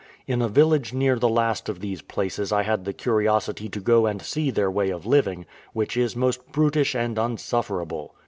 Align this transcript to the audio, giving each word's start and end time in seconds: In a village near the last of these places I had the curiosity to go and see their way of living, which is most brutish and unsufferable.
In 0.25 0.41
a 0.41 0.49
village 0.49 0.93
near 0.95 1.19
the 1.19 1.29
last 1.29 1.69
of 1.69 1.79
these 1.79 2.01
places 2.01 2.51
I 2.51 2.63
had 2.63 2.85
the 2.85 2.91
curiosity 2.91 3.69
to 3.69 3.79
go 3.79 4.07
and 4.07 4.19
see 4.19 4.49
their 4.49 4.71
way 4.71 4.89
of 4.89 5.05
living, 5.05 5.45
which 5.73 5.95
is 5.95 6.15
most 6.15 6.51
brutish 6.51 6.95
and 6.95 7.19
unsufferable. 7.19 8.15